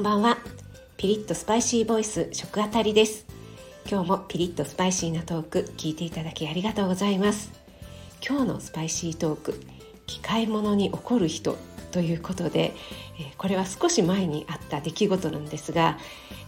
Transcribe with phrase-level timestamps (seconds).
[0.00, 0.38] んばんは。
[0.96, 3.26] ピリッとスパイシーボイス食あたりです。
[3.86, 7.52] 今日もピリッとスパイシーなトーク聞いていただきありがとうございます。
[8.26, 9.60] 今日のスパイシートーク
[10.06, 11.58] 機械物に怒る人
[11.90, 12.72] ということで
[13.36, 15.98] これは少し前にあった出来事なんですが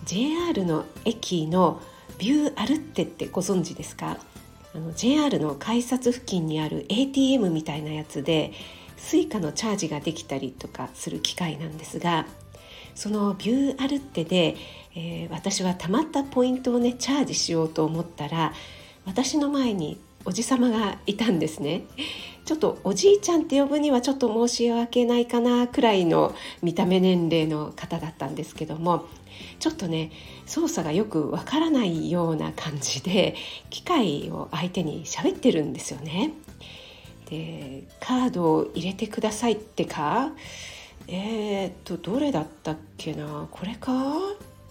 [0.07, 1.82] JR の駅の
[2.16, 4.16] ビューアルッテってご存知ですか？
[4.75, 8.53] あの JR の改札付近にある ATM みたいなやつで
[8.96, 12.25] Suica のチャージができたりとかする機械なんですが
[12.94, 14.56] そのビューアルテで、
[14.94, 18.52] えー、私はたまったポイントをねチャージしようと思ったら
[19.06, 21.82] 私の前におじさまがいたんですね
[22.44, 29.06] ちょっとおじいちゃんって呼ぶにはちょっと申し訳ないかなくらいの見た目年齢の方だったんですけども
[29.58, 30.10] ちょっとね
[30.46, 33.36] 操作がよくわからないような感じで
[33.70, 36.32] 機械を相手に喋ってるんですよね。
[37.30, 40.32] でカードを入れてくださいってか
[41.08, 43.48] えー、っとどれだったっけな？
[43.50, 43.92] これか？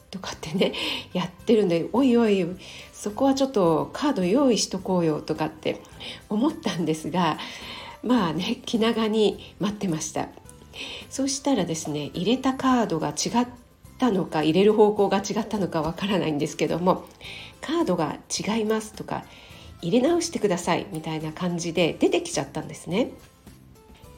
[0.10, 0.74] とかってね
[1.14, 2.46] やってるんでおいおい
[2.94, 5.82] そこはちょっとカード用意しとこうよとかって
[6.30, 7.38] 思ったんですが
[8.04, 10.28] まあね気長に待ってました。
[11.10, 13.48] そしたらですね入れたカードが違っ
[13.98, 17.06] たのか入れる方向が違ったのかわからないんですけども
[17.60, 19.24] カードが違いますとか
[19.82, 23.12] 入れ直してくださいみたいな感じで出てきちゃったんですね。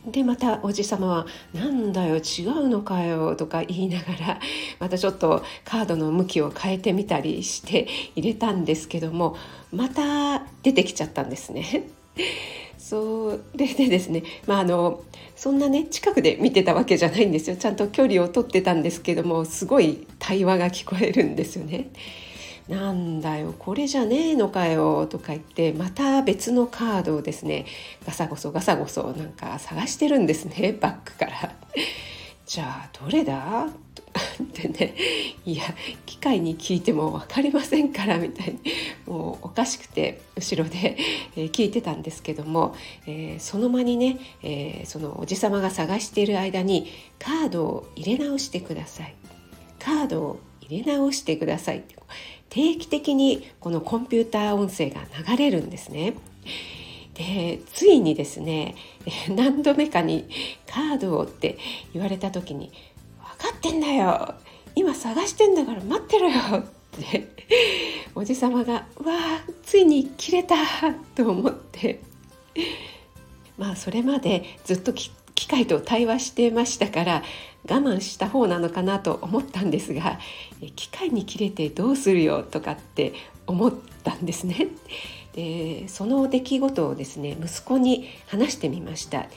[0.06, 4.40] でまたおじ様は「なんだよ違うのかよ」とか言いながら
[4.80, 9.38] またちょっとカードの向きを変えてみたりして入れたんですけども
[9.72, 11.88] また出てきちゃったんですね。
[12.78, 15.04] それでですね、まあ、あの
[15.38, 21.90] そんなね近くで見てたわけじゃないんですよちゃんと距離を取ってたんですけどもすごい対話が聞こえるんですよね。
[22.68, 27.66] なんだよこれじゃねえのかよとか言ってまた別のカードをですね
[28.06, 31.56] ガサゴソガサゴソなんか探してるんですね バッグから。
[32.46, 33.68] じゃあどれだ？
[34.44, 34.94] ってね
[35.44, 35.64] いや
[36.06, 38.60] 機械に聞いても分かりませんからみたいに
[39.08, 40.98] もうおかしくて後ろで、
[41.36, 42.76] 聞いてたんですけども、
[43.08, 49.16] えー、その間にね、えー、そのおじさまが探している間にカードを入れ直してください
[49.80, 51.96] カードを入れ直してくださいって
[52.54, 56.14] 定期的にこのコンピューター音声が流れるんですね。
[57.16, 58.76] でついにですね
[59.30, 60.26] 何度目かに
[60.68, 61.58] 「カードを」って
[61.94, 62.72] 言われた時に
[63.38, 64.36] 「分かってんだよ
[64.76, 66.66] 今探してんだから待ってろよ」っ
[67.12, 67.28] て
[68.16, 69.16] おじさまが「うわ
[69.64, 70.56] ついに切れた!」
[71.16, 72.00] と思って
[73.58, 74.94] まあそれまでずっと
[75.54, 77.24] 械と対話してましたから
[77.70, 80.20] 我慢した方なのかなと思ったんですが
[80.76, 83.14] 機械に切れてどうするよとかって
[83.46, 84.68] 思ったんですね。
[85.34, 89.28] でその出来事をですね息子に話してみました。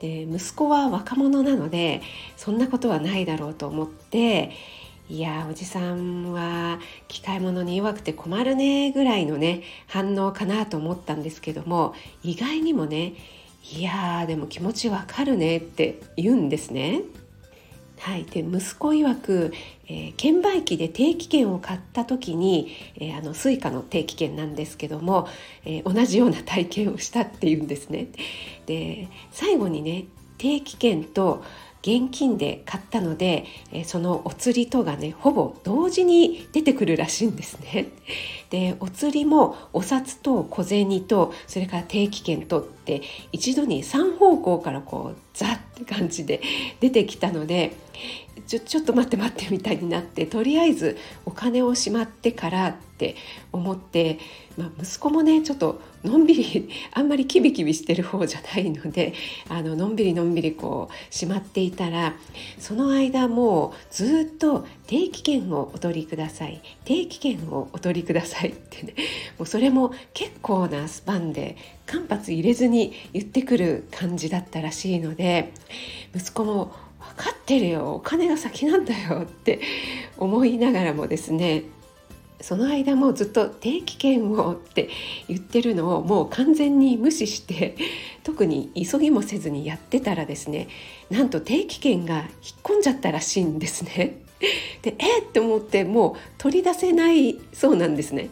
[0.00, 2.02] で息子は若者なので
[2.36, 4.52] そんなことはないだろうと思って
[5.10, 13.14] いやおじさんは機械物に弱くて困るねぐらいのね反応かなと思ったんですけども意外にもね
[13.62, 17.02] いやーでも気持ちわかるねって言うんですね。
[18.00, 19.52] はい、で息子曰く、
[19.86, 25.28] えー、券売機で定期券を買った時に、えー、あの Suica の定期券なんですけども、
[25.66, 28.08] えー、同じような体験をしたっていうんですね。
[28.64, 30.06] で最後にね
[30.38, 31.44] 定期券と
[31.82, 33.46] 現金で買ったので、
[33.84, 37.88] そのお釣りとがねほぼ同時に出てくるらしいんですね。
[38.50, 43.00] でお釣りもお札と小銭とそれから定期券とって
[43.32, 46.42] 一度に3方向からこうザッって感じで
[46.80, 47.72] 出てきたので
[48.48, 53.14] ちょちょっと待って待ってみたいになってとりあえずお金をしまってからって
[53.52, 54.18] 思って、
[54.58, 59.12] まあ、息子もねちょっとのんびりあんまりキビキビしてる方じゃないので
[59.48, 62.14] あののんびりのんびりこうしまっていたら
[62.58, 66.60] その間もうずっと定期券をお取りください。
[66.84, 68.94] 定期券をお取りくださいってね。
[69.38, 71.56] もうそれも結構なスパンで
[71.86, 75.52] 間髪入れずに言ってくる感じだったらしいので
[76.14, 76.72] 息子も
[77.16, 77.94] 分かってるよ。
[77.96, 79.60] お金が先なんだよって
[80.16, 81.64] 思いながらもですね
[82.40, 84.88] その間もずっと定期券をって
[85.28, 87.76] 言ってるのをもう完全に無視して
[88.24, 90.68] 特に急ぎもせずにやってたらですね
[91.10, 92.26] なんと定期券が引っ
[92.62, 94.16] 込んじゃったらしいんですね。
[94.82, 98.30] でえっって思ってもう取り出せないそうなんですね。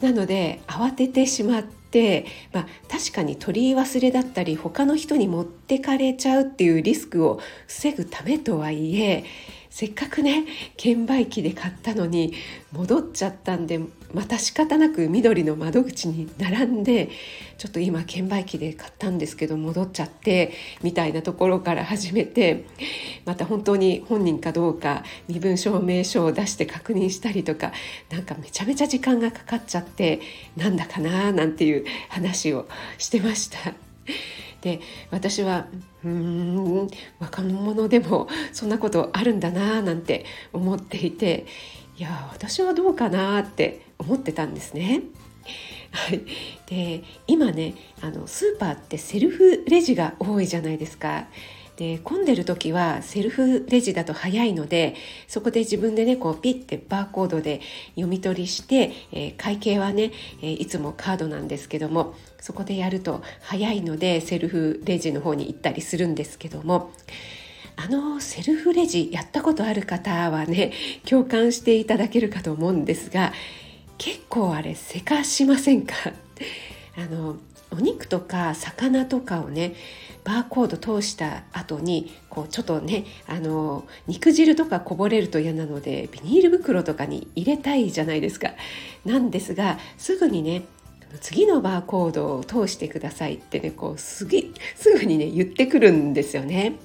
[0.00, 9.24] なので慌ててしまって、まあ、確かに取り忘れだったり他の人に持ってかれちゃうっていうリスクを防ぐためとはいえ
[9.72, 10.44] せっかくね
[10.76, 12.34] 券売機で買ったのに
[12.72, 13.80] 戻っちゃったんで
[14.12, 17.08] また仕方なく緑の窓口に並んで
[17.56, 20.52] ちょっと今券売機で買ったんですけど戻っちゃって
[20.82, 22.66] みたいなところから始めて
[23.24, 27.72] また本当に本人かどうか身分証明書を出して確認したりとか
[28.10, 30.20] なんかめちゃめちゃ時間がかかっちゃって
[30.54, 33.72] なんだかななんていう話をしてました。
[34.62, 34.80] で
[35.10, 35.66] 私は
[36.04, 36.88] うん
[37.18, 41.46] 若者でもそんなことあるんだななんて思っていて
[41.98, 45.02] いや私はどうかなって思ってたんですね。
[45.90, 46.22] はい、
[46.66, 51.26] で今ねあのスーパーってセルフレジが多いじゃないですか。
[51.76, 54.94] で混んでる時はセルフレジだと早いので
[55.26, 57.60] そこで自分でねこうピッてバーコードで
[57.94, 60.12] 読み取りして、えー、会計はね、
[60.42, 66.90] えー、いつもカードなんですけどもそこでやると早いのでセルフレジの方に行ったりするんですけども
[67.76, 70.72] あのセルフレジやったことある方はね
[71.08, 73.32] 共感していただけるかと思うんですが
[73.96, 75.94] 結構あれせかしませんか？
[76.98, 77.36] あの
[77.70, 79.74] お肉とか魚とかをね
[80.24, 88.50] バーコード通した後にこうちょっとねあの肉汁とかこぼれると嫌なのでビニール袋とかに入れたいじゃないですか。
[89.06, 90.64] なんですがすぐにね
[91.20, 96.76] 次のバーコードを通してくださいってねこうすぎすぐにね言ってくるんですよね。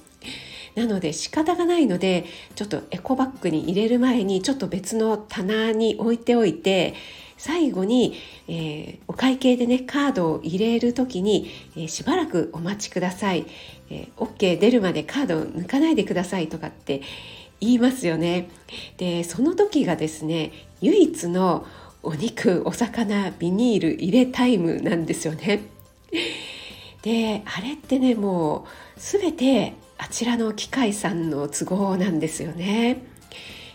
[0.74, 6.94] なので仕方がないのでちょっとエコバッグに入れる前にちょっと別の棚に置いておいて
[7.36, 8.14] 最後に、
[8.48, 13.46] えー、お会計でねカードを入れる時に、えー、しばらくお待ちください、
[13.90, 17.02] えー、OK 出るまでカードを抜かないでくださいとかって
[17.60, 18.48] 言いますよね
[18.98, 21.66] でその時がですね唯一の
[22.02, 25.60] お肉お魚ビニール入れタイムなんですよね。
[27.02, 28.66] であれってねも
[28.96, 33.02] う全てあちらの機械さんの都合なんですよね。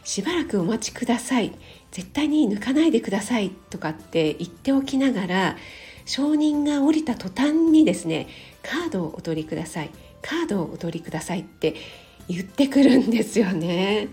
[0.03, 1.51] しばらくお待ちください。
[1.91, 5.57] 絶対に抜かないでくださいとかって言っておきながら
[6.05, 8.27] 承認が降りた途端にですね
[8.63, 9.89] カードをお取りください。
[10.21, 11.75] カードをお取りくださいって
[12.27, 14.07] 言ってくるんですよね。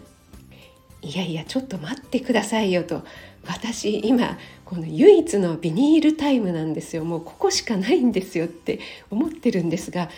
[1.03, 3.05] いやいやちょっと待ってくださいよと。
[3.47, 10.11] 私今この唯一のビニールタイムなんですよもうここしかないんですよって思ってるんですが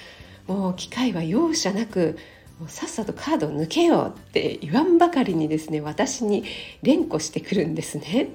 [0.47, 2.19] もう機械は容赦なく
[2.59, 6.45] もうさっさとカード抜けようって言わんばかりにですね私に
[6.83, 8.29] 連呼してくるんですね。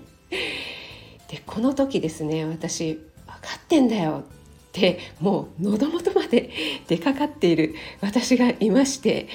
[1.30, 6.50] でこの時ですね私分かってんだよってもう喉元まで
[6.88, 9.28] 出かかっている私がいまして、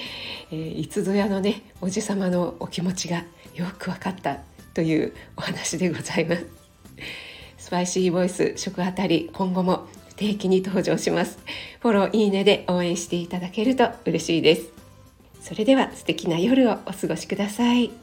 [0.51, 3.25] えー、いつぞやのねおじさまのお気持ちが
[3.55, 4.39] よく分かった
[4.73, 6.45] というお話でございます。
[7.57, 11.39] スパイシーボイス食あたり今後も定期に登場します。
[11.79, 14.69] フォローいいねで応援していただけると嬉しいです。
[15.41, 18.02] それでは素敵な夜をお過ごしください。